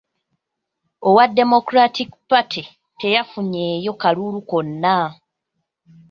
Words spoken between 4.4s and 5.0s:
konna.